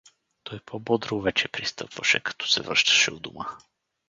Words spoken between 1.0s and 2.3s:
вече пристъпваше,